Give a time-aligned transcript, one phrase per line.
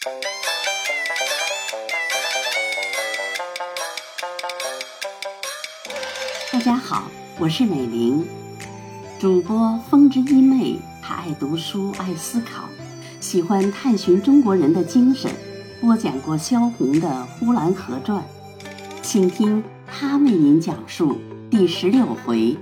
[0.00, 0.10] 大
[6.58, 8.26] 家好，我是美玲，
[9.18, 10.78] 主播风之一妹。
[11.02, 12.64] 她爱读书，爱思考，
[13.20, 15.30] 喜欢探寻中国人的精神。
[15.82, 17.06] 播讲过萧红的
[17.38, 18.18] 《呼兰河传》，
[19.02, 21.18] 请听她为您讲述
[21.50, 22.56] 第十六回：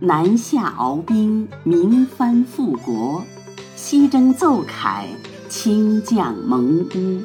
[0.00, 3.22] 南下鏖兵，明藩复国；
[3.76, 5.06] 西征奏凯。
[5.56, 7.22] 清将蒙逼。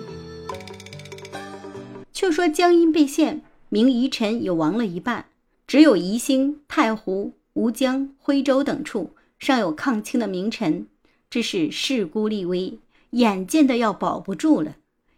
[2.14, 5.26] 却说江阴被陷，明遗臣有亡了一半，
[5.66, 10.86] 只有宜兴、太湖、吴江、徽州等处尚有抗清的名臣，
[11.32, 12.78] 只是势孤力微，
[13.10, 14.76] 眼见的要保不住了。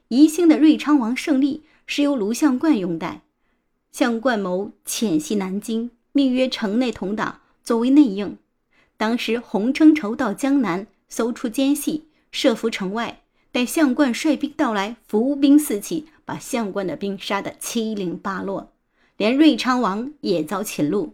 [0.07, 3.23] 宜兴的瑞昌王胜利是由卢相冠拥戴，
[3.91, 8.37] 象冠谋潜袭南京，命约城内同党作为内应。
[8.95, 12.05] 当时洪承畴到江南搜出奸细。
[12.31, 13.21] 设伏城外，
[13.51, 18.71] 待相冠率兵到来，伏兵四起，把相冠的兵杀得七零八落，
[19.17, 21.09] 连瑞昌王也遭擒戮。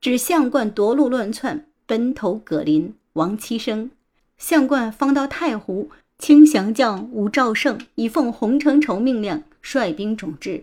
[0.00, 3.90] 指相冠夺路乱窜，奔投葛林、王七生。
[4.36, 5.90] 相冠方到太湖，
[6.20, 10.62] 清降将吴兆胜已奉洪承畴命令率兵种至，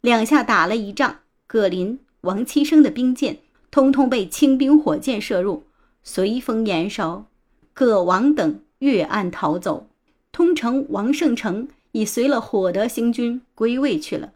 [0.00, 1.18] 两下打了一仗，
[1.48, 3.38] 葛林、王七生的兵舰
[3.72, 5.64] 通通被清兵火箭射入，
[6.04, 7.26] 随风燃烧。
[7.72, 8.60] 葛王等。
[8.84, 9.86] 越岸逃走，
[10.30, 14.34] 通城王胜成已随了火德行军归位去了。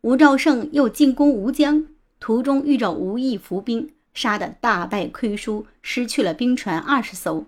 [0.00, 1.86] 吴兆胜又进攻吴江，
[2.18, 7.44] 途中遇着吴懿伏兵，杀得大败亏输，失去了兵船二十艘。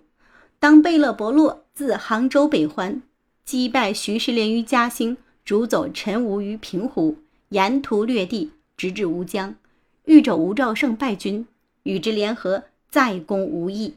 [0.58, 3.00] 当贝勒伯洛自杭州北还，
[3.46, 7.16] 击败徐世廉于嘉兴，逐走陈吴于平湖，
[7.48, 9.54] 沿途掠地，直至吴江，
[10.04, 11.46] 遇着吴兆胜败军，
[11.84, 13.94] 与之联合，再攻吴懿。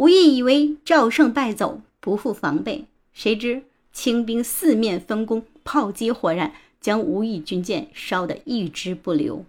[0.00, 9.44] 吴懿以为赵胜败走，不复防备，谁知清兵四面分攻，炮击火燃，将吴懿军舰烧得一支不留。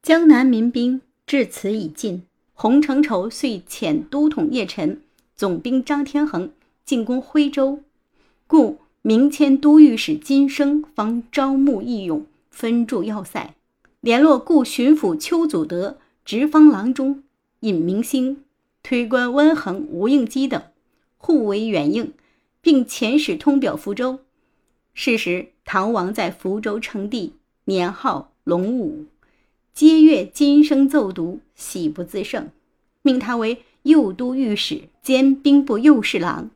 [0.00, 5.00] 江南民兵至此已尽，洪承畴遂遣都统叶辰、
[5.34, 6.52] 总兵张天恒
[6.84, 7.80] 进攻徽州，
[8.46, 13.56] 故明迁都御史金生方招募义勇，分驻要塞，
[14.00, 17.24] 联络故巡抚邱祖德、直方郎中
[17.58, 18.43] 尹明星。
[18.84, 20.62] 推官温衡、吴应基等
[21.16, 22.12] 互为援应，
[22.60, 24.20] 并遣使通表福州。
[24.92, 27.32] 是时，唐王在福州称帝，
[27.64, 29.06] 年号隆武，
[29.72, 32.50] 皆阅金声奏读，喜不自胜，
[33.00, 36.50] 命他为右都御史兼兵部右侍郎，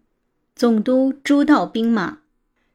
[0.54, 2.18] 总督诸道兵马。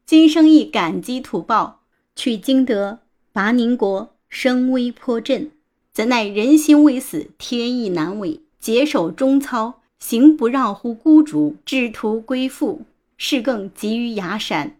[0.03, 1.81] 金生亦感激图报，
[2.15, 2.99] 取经德，
[3.31, 5.51] 拔宁国，声威颇振。
[5.93, 8.39] 怎奈人心未死，天意难违。
[8.63, 12.83] 结守中操，行不让乎孤竹，志图归附，
[13.17, 14.77] 事更急于崖山。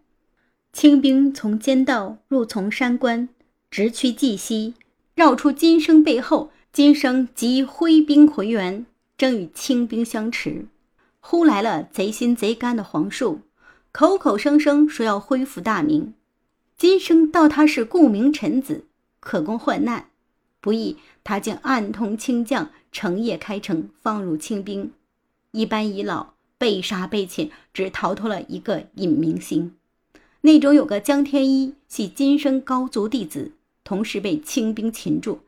[0.72, 3.28] 清兵从间道入从山关，
[3.70, 4.72] 直趋蓟西，
[5.14, 6.50] 绕出金生背后。
[6.72, 8.86] 金生即挥兵回援，
[9.18, 10.64] 正与清兵相持，
[11.20, 13.40] 忽来了贼心贼肝的黄树，
[13.92, 16.14] 口口声声说要恢复大明。
[16.78, 18.86] 金生道他是顾明臣子，
[19.20, 20.06] 可供患难。
[20.64, 24.90] 不意，他竟暗通清将，成夜开城，放入清兵。
[25.50, 29.74] 一班遗老被杀被擒，只逃脱了一个尹明星。
[30.40, 33.52] 内中有个江天一，系金生高族弟子，
[33.84, 35.40] 同时被清兵擒住。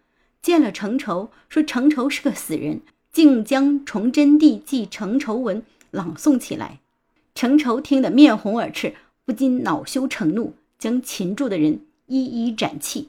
[0.43, 6.81] 见了程畴，说程畴是个死人，竟将《崇祯帝记程仇文》朗诵起来。
[7.35, 8.95] 程畴听得面红耳赤，
[9.25, 13.09] 不禁恼羞成怒，将擒住的人一一斩弃。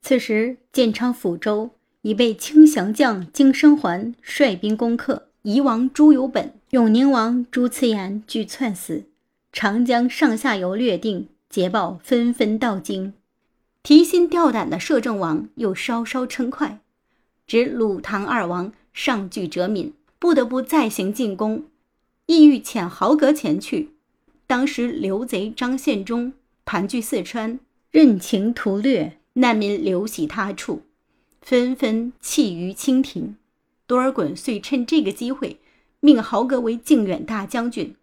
[0.00, 1.70] 此时，建昌抚州
[2.02, 9.04] 已被清降将金生还率兵攻克，夷王朱由本、永宁王朱慈言俱窜死。
[9.52, 13.12] 长江上下游略定，捷报纷纷到京。
[13.82, 16.80] 提心吊胆的摄政王又稍稍称快，
[17.46, 21.64] 指鲁唐二王上拒折敏，不得不再行进攻，
[22.26, 23.94] 意欲遣豪格前去。
[24.46, 26.32] 当时刘贼张献忠
[26.64, 27.58] 盘踞四川，
[27.90, 29.17] 任情屠掠。
[29.38, 30.82] 难民流徙他处，
[31.40, 33.36] 纷纷弃于清廷。
[33.86, 35.60] 多尔衮遂趁这个机会，
[36.00, 37.94] 命豪格为靖远大将军，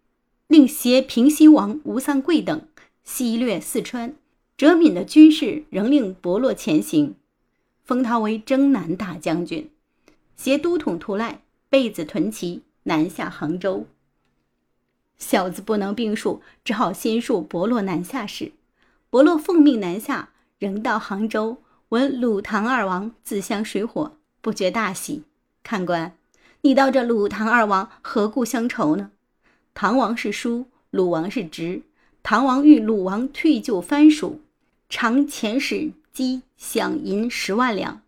[0.48, 2.66] 令携平西王吴三桂等
[3.04, 4.16] 西掠四川。
[4.56, 7.16] 哲敏的军事仍令伯洛前行，
[7.84, 9.70] 封他为征南大将军，
[10.38, 13.86] 携都统图赖、贝子屯骑南下杭州。
[15.18, 18.54] 小子不能兵数，只好先述伯洛南下事。
[19.10, 20.30] 伯洛奉命南下。
[20.57, 21.57] 仍到杭州，
[21.90, 25.24] 闻鲁唐二王自相水火，不觉大喜。
[25.63, 26.16] 看官，
[26.62, 29.12] 你道这鲁唐二王何故相仇呢？
[29.74, 31.81] 唐王是叔，鲁王是侄。
[32.24, 34.40] 唐王欲鲁王退就藩属，
[34.88, 38.01] 常遣使积饷银十万两，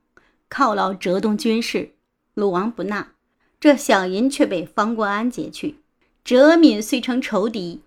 [0.50, 1.92] 犒劳浙东军事。
[2.34, 3.12] 鲁王不纳，
[3.60, 5.76] 这饷银却被方国安劫去。
[6.24, 7.82] 哲敏遂成仇敌。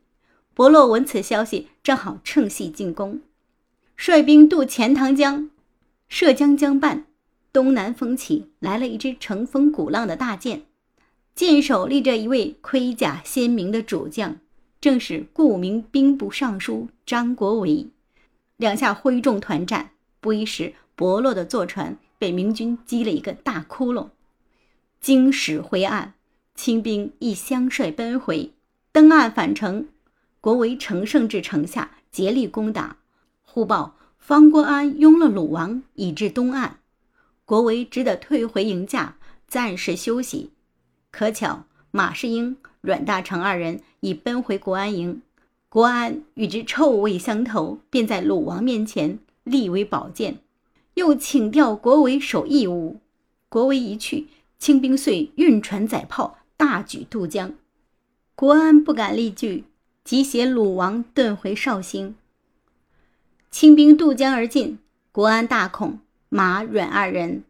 [0.53, 3.21] 伯洛闻此消息，正好趁隙进攻，
[4.03, 5.51] 率兵渡钱塘江。
[6.09, 7.05] 涉江江畔，
[7.53, 10.63] 东南风起，来了一支乘风鼓浪的大舰，
[11.35, 14.39] 舰首立着一位盔甲鲜明的主将，
[14.81, 17.89] 正是顾明兵部尚书张国维。
[18.57, 24.09] 两下挥众团战，不一时，伯洛的坐船被明军击了一个大窟窿。
[24.99, 26.15] 经史灰暗，
[26.55, 28.55] 清兵亦相率奔回，
[28.93, 29.89] 登岸返程。
[30.41, 32.97] 国维乘胜至城下，竭力攻打。
[33.53, 33.97] 忽报。
[34.19, 36.75] 方国安拥了鲁王，已至东岸，
[37.45, 39.17] 国维只得退回营驾，
[39.49, 40.51] 暂时休息。
[41.11, 45.23] 可巧马士英、阮大铖二人已奔回国安营，
[45.69, 50.39] 国安与之臭味相投，便在鲁王面前立为宝剑，
[50.95, 53.01] 又请调国维守义乌。
[53.49, 57.55] 国维一去，清兵遂运船载炮，大举渡江。
[58.37, 59.65] 国安不敢力拒，
[60.05, 62.15] 即携鲁王遁回绍兴。
[63.51, 64.79] 清兵渡江而进，
[65.11, 65.99] 国安大恐，
[66.29, 67.43] 马阮二人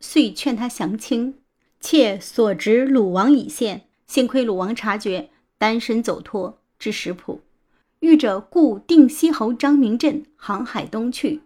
[0.00, 1.34] 遂劝他降清，
[1.78, 5.28] 妾所执鲁王已现，幸亏鲁王察觉，
[5.58, 7.42] 单身走脱，至石浦，
[8.00, 11.42] 遇着故定西侯张明镇航海东去，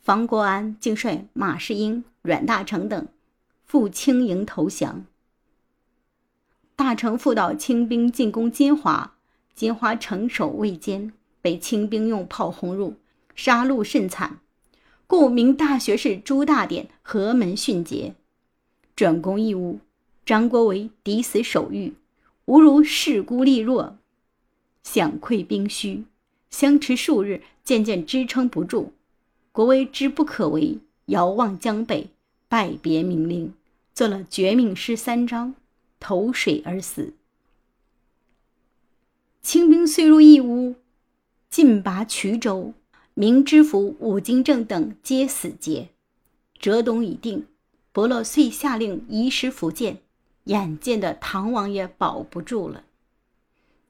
[0.00, 3.08] 房国安竟率马士英、阮大铖等
[3.64, 5.04] 赴清营投降。
[6.76, 9.14] 大成复导清兵进攻金华，
[9.52, 11.12] 金华城守未坚，
[11.42, 12.94] 被清兵用炮轰入。
[13.34, 14.40] 杀戮甚惨，
[15.06, 18.14] 故名大学士朱大典何门训捷，
[18.94, 19.80] 转攻义乌。
[20.24, 21.94] 张国维抵死守御，
[22.44, 23.98] 吾如势孤力弱，
[24.84, 26.04] 饷溃兵虚，
[26.48, 28.92] 相持数日，渐渐支撑不住。
[29.50, 32.10] 国维知不可为，遥望江北，
[32.48, 33.52] 拜别明陵，
[33.92, 35.56] 做了绝命诗三章，
[35.98, 37.14] 投水而死。
[39.42, 40.76] 清兵遂入义乌，
[41.50, 42.72] 进拔衢州。
[43.14, 45.90] 明知府武金正等皆死劫，
[46.58, 47.46] 浙东已定。
[47.92, 49.98] 伯乐遂下令移师福建，
[50.44, 52.84] 眼见的唐王也保不住了。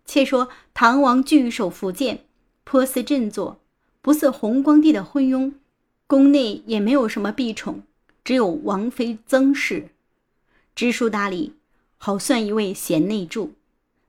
[0.04, 2.24] 且说唐王据守福建，
[2.64, 3.60] 颇似振作，
[4.00, 5.52] 不似弘光帝的昏庸。
[6.08, 7.84] 宫内也没有什么婢宠，
[8.24, 9.90] 只有王妃曾氏，
[10.74, 11.52] 知书达理，
[11.96, 13.52] 好算一位贤内助。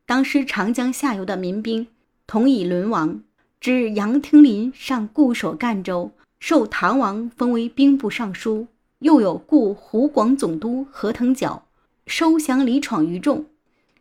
[0.08, 1.88] 当时长江下游的民兵
[2.26, 3.22] 同已沦亡。
[3.64, 8.68] 知杨廷林上固守赣州，受唐王封为兵部尚书；
[9.00, 11.62] 又有故湖广总督何腾蛟
[12.06, 13.46] 收降李闯于众，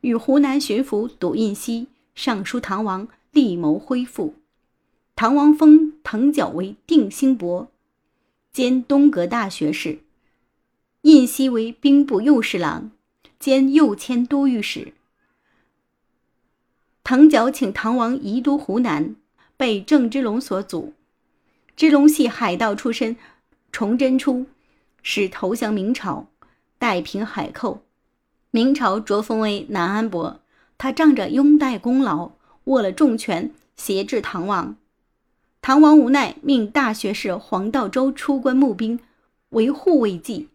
[0.00, 1.86] 与湖南巡抚赌印锡
[2.16, 4.34] 上书唐王，力谋恢复。
[5.14, 7.70] 唐王封腾蛟为定兴伯，
[8.52, 9.98] 兼东阁大学士；
[11.02, 12.90] 印锡为兵部右侍郎，
[13.38, 14.92] 兼右迁都御史。
[17.04, 19.14] 腾蛟请唐王移都湖南。
[19.62, 20.92] 被郑芝龙所阻，
[21.76, 23.16] 芝龙系海盗出身，
[23.70, 24.46] 崇祯初
[25.04, 26.26] 使投降明朝，
[26.80, 27.84] 代平海寇。
[28.50, 30.40] 明朝擢封为南安伯，
[30.76, 32.32] 他仗着拥戴功劳，
[32.64, 34.74] 握了重权，挟制唐王。
[35.60, 38.98] 唐王无奈，命大学士黄道周出关募兵，
[39.50, 40.48] 为护卫计。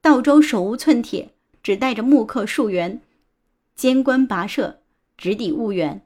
[0.00, 1.30] 道周手无寸铁，
[1.62, 3.00] 只带着木刻数员，
[3.76, 4.80] 监关跋涉，
[5.16, 6.04] 直抵婺源。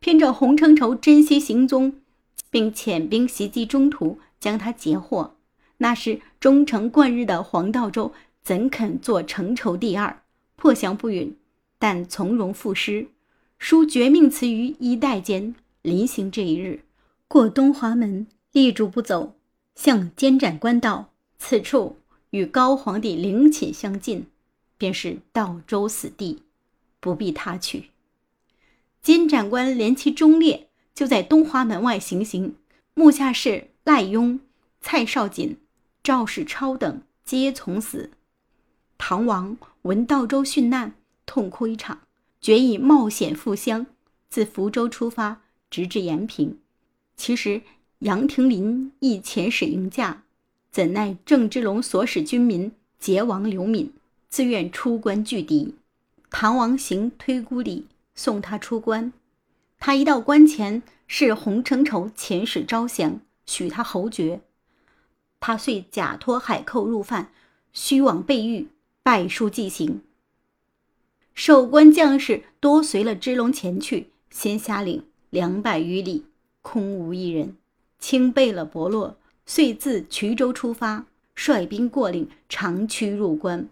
[0.00, 1.92] 偏着洪承畴珍惜行踪，
[2.50, 5.36] 并遣兵袭击中途，将他截获。
[5.76, 10.22] 那时忠诚贯日的黄道周怎肯做承畴第二？
[10.56, 11.36] 破降不允，
[11.78, 13.08] 但从容赋诗，
[13.58, 15.54] 书绝命词于衣带间。
[15.82, 16.82] 临行这一日，
[17.28, 19.34] 过东华门，立住不走，
[19.74, 21.96] 向监斩官道：“此处
[22.30, 24.26] 与高皇帝陵寝相近，
[24.76, 26.42] 便是道周死地，
[27.00, 27.90] 不必他去。”
[29.02, 32.54] 金长官连其忠烈，就在东华门外行刑。
[32.92, 34.40] 目下士赖雍、
[34.82, 35.56] 蔡少锦、
[36.02, 38.10] 赵世超等皆从死。
[38.98, 40.92] 唐王闻道州殉难，
[41.24, 42.00] 痛哭一场，
[42.42, 43.86] 决意冒险赴乡，
[44.28, 45.40] 自福州出发，
[45.70, 46.58] 直至延平。
[47.16, 47.62] 其实
[48.00, 50.24] 杨廷林亦遣使迎驾，
[50.70, 53.90] 怎奈郑芝龙所使军民结亡刘敏，
[54.28, 55.74] 自愿出关拒敌。
[56.28, 57.86] 唐王行推孤礼。
[58.14, 59.12] 送他出关，
[59.78, 64.40] 他一到关前，是洪承畴遣使招降，许他侯爵。
[65.38, 67.32] 他遂假托海寇入犯，
[67.72, 68.68] 虚妄被狱，
[69.02, 70.02] 拜书即行。
[71.34, 76.26] 守关将士多随了支龙前去，先下岭两百余里，
[76.60, 77.56] 空无一人。
[77.98, 83.68] 清备了伯洛，遂自衢州出发，率兵过岭，长驱入关。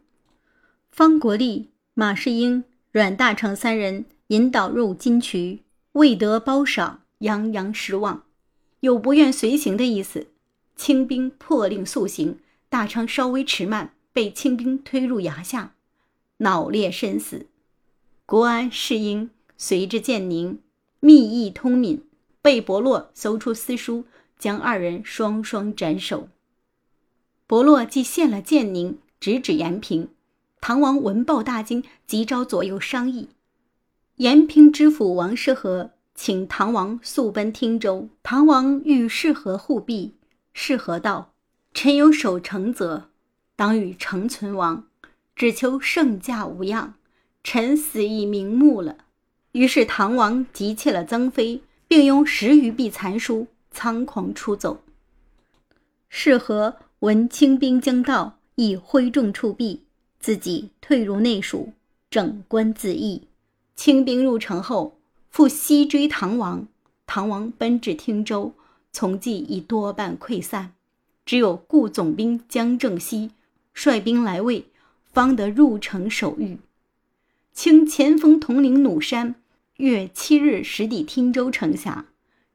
[0.91, 8.25] 方国立、马士英、阮大铖三人引导入金渠，未得褒赏，洋洋失望，
[8.81, 10.29] 有不愿随行的意思。
[10.77, 15.75] 清兵破令速行，大昌稍微迟慢，被清兵推入崖下，
[16.39, 17.47] 脑裂身死。
[18.25, 20.61] 国安、世英随之建宁，
[21.01, 22.05] 密议通敏，
[22.41, 24.05] 被伯洛搜出私书。
[24.39, 26.29] 将二人双双斩首。
[27.49, 30.11] 伯洛既献了建宁，直指延平。
[30.61, 33.31] 唐王闻报大惊，急召左右商议。
[34.19, 38.09] 延平知府王世和请唐王速奔汀州。
[38.25, 40.15] 唐王欲适和护庇，
[40.53, 41.33] 适和道
[41.73, 43.11] ：“臣有守城责，
[43.55, 44.89] 当与城存亡，
[45.37, 46.95] 只求圣驾无恙。
[47.45, 48.97] 臣死亦瞑目了。”
[49.53, 53.47] 于是唐王急切了曾妃，并用十余壁残书。
[53.71, 54.81] 仓皇出走。
[56.09, 59.85] 适合闻清兵将到，亦挥众出避，
[60.19, 61.73] 自己退入内署，
[62.11, 63.28] 整官自缢。
[63.79, 64.99] 清兵入城后，
[65.31, 66.67] 复西追唐王。
[67.07, 68.53] 唐王奔至汀州，
[68.91, 70.73] 从计已多半溃散，
[71.25, 73.31] 只有顾总兵江正熙
[73.73, 74.65] 率兵来卫，
[75.13, 76.59] 方得入城守御。
[77.53, 79.37] 清前锋统领弩山，
[79.77, 82.07] 月七日驶抵汀州城下。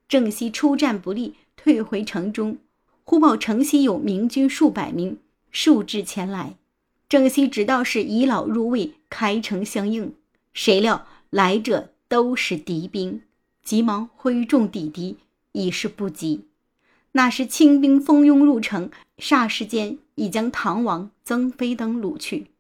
[0.10, 2.58] 郑熙出战不利，退回城中。
[3.06, 5.18] 忽报城西有明军数百名，
[5.52, 6.58] 数至前来。
[7.08, 10.14] 郑熙只道是遗老入卫，开城相应。
[10.54, 13.24] 谁料来者都是敌兵，
[13.64, 15.18] 急忙挥众抵敌，
[15.54, 16.46] 已是不及。
[17.14, 22.52] 那时清兵蜂拥入城，霎时间已将唐王、曾飞等掳去。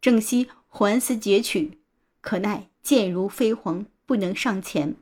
[0.00, 1.78] 郑熙环思劫取，
[2.20, 4.96] 可奈箭如飞蝗，不能上前。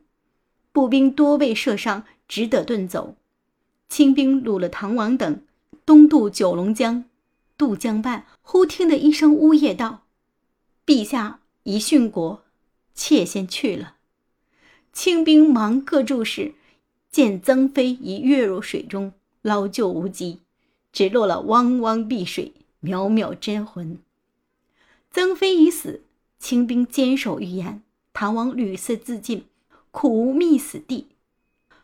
[0.71, 3.15] 步兵多被射伤，只得遁走。
[3.89, 5.41] 清兵掳了唐王等，
[5.83, 7.05] 东渡九龙江。
[7.57, 10.03] 渡江畔，忽听得一声呜咽道
[10.85, 12.44] ：“陛下已殉国，
[12.95, 13.97] 妾先去了。”
[14.91, 16.55] 清兵忙各注视，
[17.11, 20.39] 见曾妃已跃入水中，捞救无及，
[20.91, 23.99] 只落了汪汪碧水，渺渺真魂。
[25.11, 26.01] 曾妃已死，
[26.39, 27.83] 清兵坚守预言，
[28.13, 29.45] 唐王屡次自尽。
[29.91, 31.07] 苦无觅死地，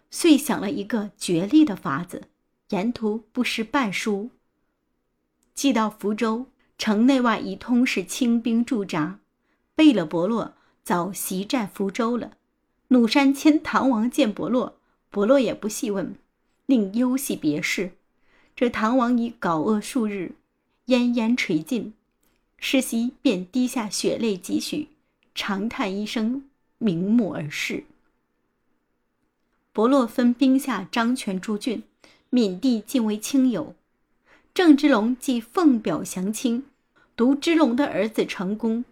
[0.09, 2.23] 遂想了一个绝利的法子，
[2.71, 4.31] 沿途不失半书。
[5.53, 9.19] 寄到福州城内外，已通是清兵驻扎。
[9.75, 10.53] 贝勒伯洛
[10.83, 12.31] 早袭占福州了。
[12.89, 14.77] 弩山迁唐王见伯洛，
[15.09, 16.15] 伯洛也不细问，
[16.65, 17.91] 令忧系别事。
[18.55, 20.33] 这唐王已搞恶数日，
[20.87, 21.93] 奄奄垂尽，
[22.57, 24.89] 世袭便滴下血泪几许，
[25.33, 26.43] 长叹一声，
[26.79, 27.85] 瞑目而逝。
[29.71, 31.81] 伯洛分兵下张权诸郡，
[32.29, 33.73] 闽地尽为亲友。
[34.53, 36.65] 郑芝龙即奉表降清，
[37.15, 38.83] 独芝龙的儿子成功，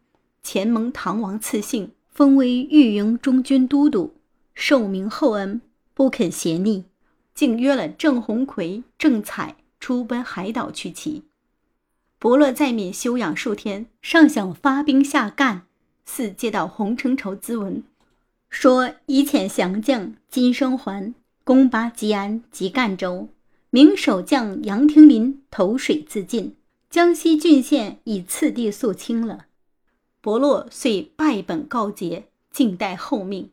[0.41, 4.13] 前蒙唐王赐姓，封为御营中军都督，
[4.53, 5.62] 受明厚恩，
[5.93, 6.86] 不肯协逆，
[7.34, 11.24] 竟约了郑鸿逵、郑彩出奔海岛去齐。
[12.17, 15.62] 伯乐在闽休养数天，尚想发兵下赣，
[16.05, 17.84] 似接到洪承畴咨文。
[18.50, 23.29] 说以遣降将金生还攻拔吉安及赣州，
[23.69, 26.55] 明守将杨廷林投水自尽，
[26.89, 29.46] 江西郡县已次第肃清了。
[30.21, 33.51] 伯洛遂败本告捷，静待后命。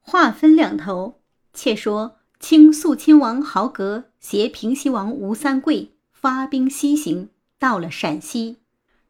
[0.00, 1.20] 话分两头，
[1.52, 8.56] 且说清肃亲王豪格携平西王吴三桂发兵西行，到了陕西，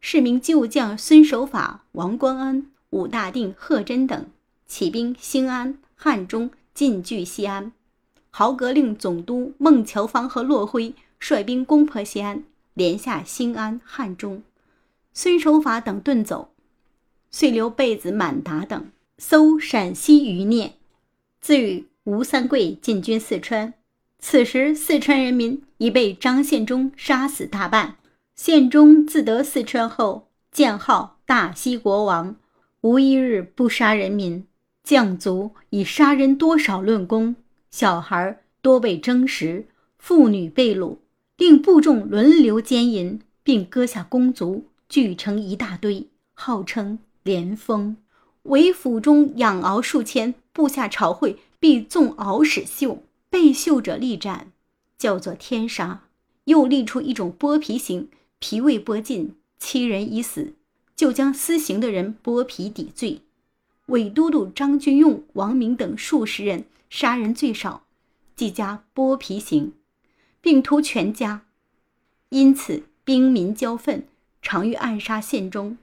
[0.00, 2.69] 是名旧将孙守法、王光恩。
[2.90, 4.26] 武大定、贺真等
[4.66, 7.73] 起兵兴安、汉中，进据西安。
[8.28, 14.42] 豪格令总督孟乔芳和骆辉率兵攻破西安，连下兴安、汉中。
[15.14, 16.54] 孙守法等遁走，
[17.31, 20.75] 遂留贝子、满达等搜陕西余孽。
[21.40, 23.75] 自与吴三桂进军四川。
[24.19, 27.97] 此时四川人民已被张献忠杀死大半。
[28.37, 32.37] 献忠自得四川后，建号大西国王。
[32.81, 34.47] 无一日不杀人民，
[34.83, 37.37] 将卒以杀人多少论功，
[37.71, 39.66] 小孩多被征食，
[39.99, 40.97] 妇女被掳，
[41.37, 47.97] 令部众轮流奸淫，并割下公族，聚成一大堆，号称连峰。
[48.43, 54.53] 为府中养獒数千，部下朝会必纵獒使秀，被秀者立斩，
[54.99, 56.03] 叫做天杀。
[56.45, 60.53] 又立出一种剥皮刑，皮未剥尽，七人已死。
[60.95, 63.23] 就将私刑的人剥皮抵罪。
[63.87, 67.85] 伪都督张君用、王明等数十人杀人最少，
[68.37, 69.73] 即加剥皮刑，
[70.43, 71.47] 并屠全家。
[72.29, 74.07] 因此兵民交愤，
[74.43, 75.79] 常欲暗杀县中。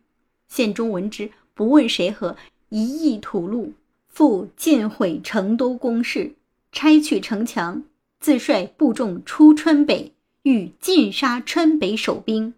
[0.47, 2.35] 县中闻之，不问谁和，
[2.69, 3.71] 一意屠戮，
[4.07, 6.33] 复尽毁成都宫室，
[6.71, 7.83] 拆去城墙，
[8.19, 10.11] 自率部众出川北，
[10.43, 12.53] 欲尽杀川北守兵。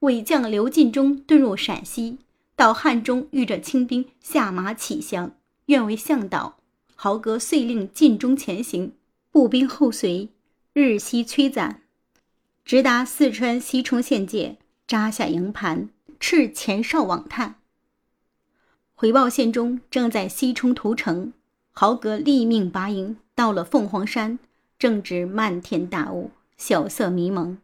[0.00, 2.18] 伪将刘进忠遁入陕西。
[2.54, 5.34] 到汉中，遇着清兵下马起降，
[5.66, 6.58] 愿为向导。
[6.94, 8.92] 豪格遂令进中前行，
[9.32, 10.28] 步兵后随，
[10.72, 11.82] 日夕摧斩，
[12.64, 14.58] 直达四川西充县界，
[14.92, 15.88] 扎下营盘，
[16.20, 17.54] 斥前哨往探。
[18.94, 21.32] 回报县中正在西冲屠城，
[21.70, 24.38] 豪格立命拔营，到了凤凰山，
[24.78, 27.56] 正值漫天大雾，晓色迷蒙，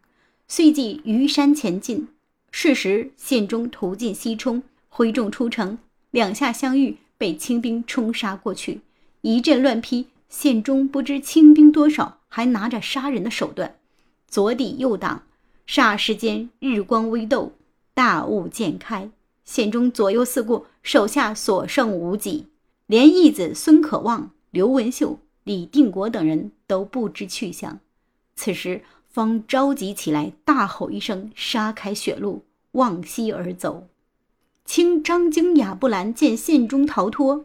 [0.46, 2.08] 遂即于山前进。
[2.50, 4.62] 是时县中屠进西冲。
[4.88, 5.76] 挥众出城，
[6.10, 8.80] 两下相遇，被清兵冲杀过去，
[9.20, 10.06] 一阵乱劈。
[10.30, 13.76] 县中不知清兵多少，还拿着杀人的手段，
[14.26, 15.24] 左抵右挡。
[15.68, 17.52] 霎时间，日光微斗，
[17.92, 19.10] 大雾渐开。
[19.44, 22.46] 县中左右四顾，手下所剩无几，
[22.86, 27.80] 连义子孙可望、刘文秀、李定国等人都不知去向。
[28.34, 33.88] 此时方着急起来，大吼一声，杀开血路，往西而走。
[34.64, 37.44] 清张京、雅布兰见县中逃脱，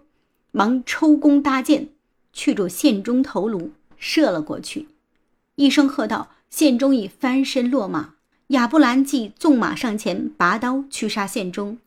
[0.52, 1.90] 忙抽弓搭箭，
[2.32, 4.88] 去住县中头颅，射了过去。
[5.56, 8.14] 一声喝道：“县中已翻身落马。”
[8.54, 11.80] 亚布兰即纵马上前，拔刀去杀县中。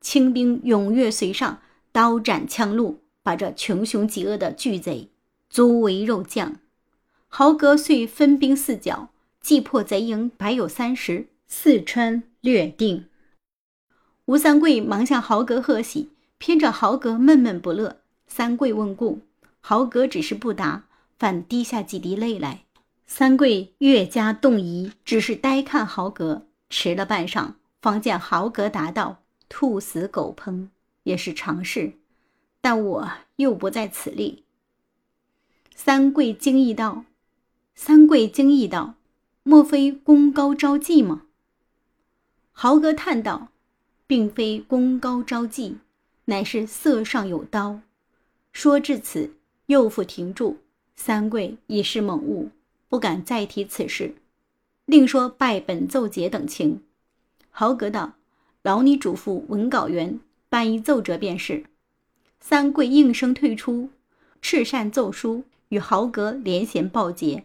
[0.00, 1.60] 清兵踊跃随上，
[1.92, 5.10] 刀斩枪戮，把这穷凶极恶的巨贼
[5.48, 6.56] 足为肉酱。
[7.28, 13.04] 豪格遂分兵四角，击破贼营百有三十，四川略定。
[14.24, 18.00] 吴三桂忙向豪格贺喜，偏着豪格闷闷不乐。
[18.26, 19.20] 三桂问故，
[19.60, 22.64] 豪格只是不答，反滴下几滴泪来。
[23.12, 26.46] 三桂越加动疑，只是呆看豪格。
[26.70, 30.68] 迟了半晌，方见豪格答道：“兔死狗烹，
[31.02, 31.94] 也是常事，
[32.60, 34.44] 但我又不在此例。”
[35.74, 37.04] 三桂惊异道
[37.74, 38.94] ：“三桂惊异道，
[39.42, 41.22] 莫非功高招妓吗？”
[42.52, 43.48] 豪格叹道。
[44.06, 45.76] 并非功高招妓，
[46.24, 47.80] 乃是色上有刀。
[48.52, 49.34] 说至此，
[49.66, 50.58] 又复停住。
[50.96, 52.50] 三桂已是猛悟，
[52.90, 54.16] 不敢再提此事，
[54.84, 56.82] 另说拜本奏捷等情。
[57.48, 58.14] 豪格道
[58.62, 61.64] ：“劳你嘱咐文稿员办一奏折便是。”
[62.40, 63.90] 三桂应声退出，
[64.42, 67.44] 赤扇奏书，与豪格连衔报捷。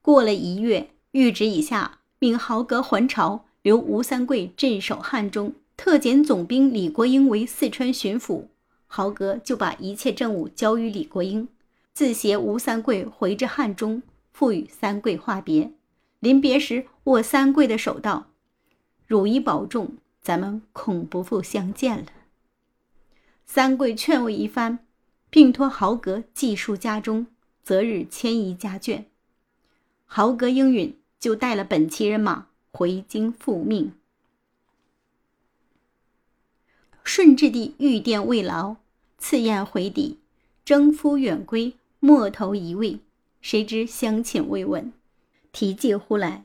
[0.00, 3.44] 过了一月，谕旨已下，命豪格还朝。
[3.62, 8.44] 留吴三桂镇守汉中，特检总兵李国英为四川巡抚。
[8.86, 11.48] 豪格就把一切政务交于李国英，
[11.96, 15.72] 自携吴三桂回至汉中，复与三桂话别。
[16.20, 18.26] 临别时，握三桂的手道
[19.08, 22.08] ：“汝已保重，咱们恐不复相见了。”
[23.46, 24.80] 三桂劝慰一番，
[25.30, 27.28] 并托豪格寄书家中，
[27.62, 29.04] 择日迁移家眷。
[30.04, 32.48] 豪格应允，就带了本旗人马。
[32.70, 33.94] 回京复命，
[37.02, 38.76] 顺治帝御殿未劳，
[39.16, 40.18] 赐宴回抵，
[40.62, 43.00] 征夫远归，莫头一位。
[43.42, 44.92] 谁知乡亲未问，
[45.52, 46.44] 提记忽来，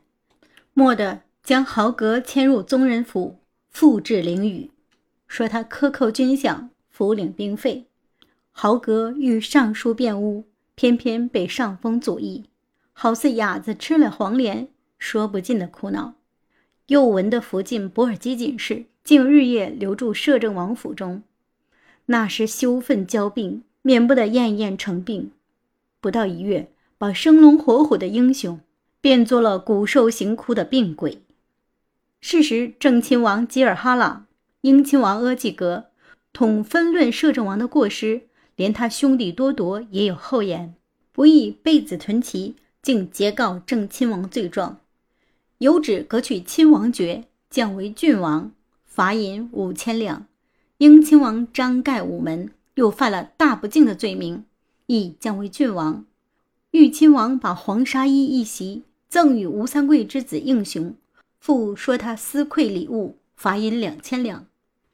[0.76, 3.40] 蓦地将豪格迁入宗人府，
[3.72, 4.70] 复置灵宇，
[5.28, 7.88] 说他克扣军饷，俘领兵费。
[8.52, 10.44] 豪格欲上书辩诬，
[10.76, 12.44] 偏偏被上峰阻抑，
[12.94, 14.68] 好似哑子吃了黄连，
[15.00, 16.14] 说不尽的苦恼。
[16.88, 21.24] 又闻得福晋博尔基锦氏竟日夜留住摄政王府中，
[22.06, 25.32] 那时羞愤交病，免不得奄奄成病。
[26.02, 28.60] 不到一月，把生龙活虎的英雄
[29.00, 31.22] 变作了骨瘦形枯的病鬼。
[32.20, 34.26] 是时，正亲王吉尔哈朗、
[34.62, 35.86] 英亲王阿济格
[36.34, 38.24] 统分论摄政王的过失，
[38.56, 40.74] 连他兄弟多铎也有后言，
[41.12, 44.80] 不义背子屯旗，竟截告正亲王罪状。
[45.60, 48.52] 有旨革去亲王爵，降为郡王，
[48.86, 50.26] 罚银五千两。
[50.78, 54.46] 英亲王张盖午门又犯了大不敬的罪名，
[54.92, 56.06] 亦降为郡王。
[56.72, 60.94] 豫亲王把黄沙衣一袭赠与吴三桂之子应雄，
[61.40, 64.46] 复说他私馈礼物，罚银两千两。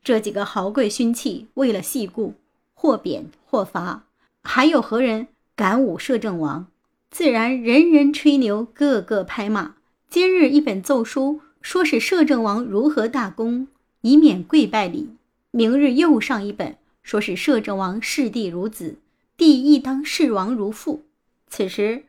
[0.04, 2.36] 这几个豪贵勋戚为了细故，
[2.76, 4.06] 或贬或罚，
[4.44, 6.68] 还有何人敢侮摄政王？
[7.10, 9.76] 自然人人吹牛，个个拍马。
[10.08, 13.68] 今日一本奏书，说是摄政王如何大功，
[14.02, 15.10] 以免跪拜礼。
[15.50, 18.98] 明日又上一本，说是摄政王视帝如子，
[19.38, 21.06] 帝亦当视王如父。
[21.48, 22.06] 此时，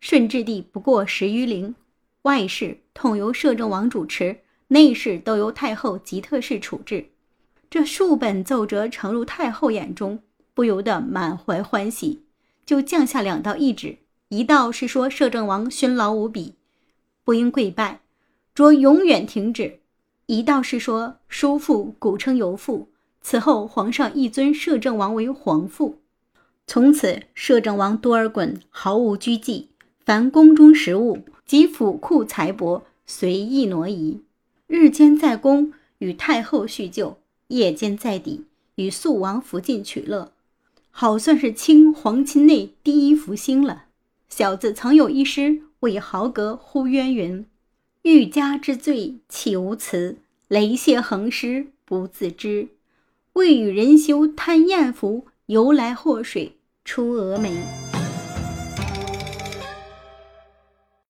[0.00, 1.76] 顺治帝不过十余龄，
[2.22, 7.06] 外事统由摄政王主持，内事都由太后吉特氏处置。
[7.70, 10.20] 这数本奏折呈入太后眼中，
[10.54, 12.24] 不由得满怀欢喜，
[12.66, 13.98] 就降下两道懿旨：
[14.30, 16.54] 一道是说摄政王勋劳无比，
[17.22, 18.00] 不应跪拜。
[18.52, 19.78] 着永远停止。
[20.26, 22.88] 一道是说，叔父古称尤父，
[23.20, 26.00] 此后皇上亦尊摄政王为皇父。
[26.66, 29.68] 从此，摄政王多尔衮毫无拘忌，
[30.04, 34.20] 凡宫中食物及府库财帛随意挪移，
[34.66, 40.32] 日间在宫与太后叙旧，夜间在邸与肃王福晋取乐，
[40.90, 43.84] 好算是清皇亲内第一福星了。
[44.28, 47.46] 小子曾有一诗为豪格呼渊云。
[48.02, 50.16] 欲加之罪岂无辞？
[50.48, 52.68] 雷泄横尸不自知。
[53.34, 56.55] 为与人休贪艳福，由来祸水
[56.86, 57.85] 出峨眉。